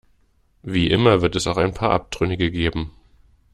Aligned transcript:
Wie 0.63 0.89
immer 0.89 1.21
wird 1.21 1.35
es 1.35 1.45
auch 1.45 1.57
ein 1.57 1.75
paar 1.75 1.91
Abtrünnige 1.91 2.49
geben. 2.49 2.89